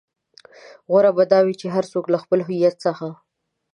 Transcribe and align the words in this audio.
غوره 0.89 1.11
به 1.17 1.23
دا 1.31 1.39
وي 1.45 1.53
چې 1.61 1.67
هر 1.75 1.85
څوک 1.91 2.05
له 2.13 2.17
خپل 2.23 2.39
هويت 2.47 2.75
څخه. 2.85 3.07